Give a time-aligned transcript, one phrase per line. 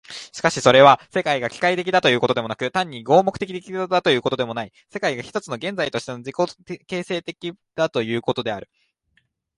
[0.31, 8.67] しかしそれは、世界が機械的だということでもなく、単に合目的的だということでもない、世界が一つの現在として自己形成的だということである。